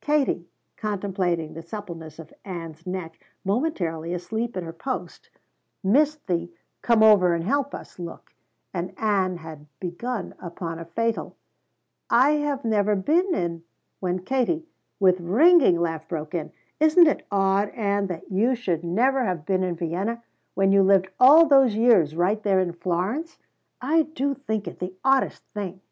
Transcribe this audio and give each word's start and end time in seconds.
Katie, 0.00 0.48
contemplating 0.76 1.54
the 1.54 1.62
suppleness 1.62 2.18
of 2.18 2.34
Ann's 2.44 2.84
neck, 2.84 3.16
momentarily 3.44 4.12
asleep 4.12 4.56
at 4.56 4.64
her 4.64 4.72
post, 4.72 5.30
missed 5.84 6.26
the 6.26 6.50
"Come 6.82 7.00
over 7.00 7.32
and 7.32 7.44
help 7.44 7.72
us" 7.76 7.96
look, 7.96 8.34
and 8.74 8.92
Ann 8.98 9.36
had 9.36 9.66
begun 9.78 10.34
upon 10.40 10.80
a 10.80 10.84
fatal, 10.84 11.36
"I 12.10 12.30
have 12.32 12.64
never 12.64 12.96
been 12.96 13.32
in" 13.32 13.62
when 14.00 14.24
Katie, 14.24 14.66
with 14.98 15.20
ringing 15.20 15.78
laugh 15.80 16.08
broke 16.08 16.34
in: 16.34 16.50
"Isn't 16.80 17.06
it 17.06 17.24
odd, 17.30 17.68
Ann, 17.68 18.08
that 18.08 18.32
you 18.32 18.56
should 18.56 18.82
never 18.82 19.22
have 19.24 19.46
been 19.46 19.62
in 19.62 19.76
Vienna, 19.76 20.24
when 20.54 20.72
you 20.72 20.82
lived 20.82 21.06
all 21.20 21.46
those 21.46 21.76
years 21.76 22.16
right 22.16 22.42
there 22.42 22.58
in 22.58 22.72
Florence? 22.72 23.38
I 23.80 24.02
do 24.02 24.34
think 24.34 24.66
it 24.66 24.80
the 24.80 24.96
oddest 25.04 25.44
thing!" 25.54 25.82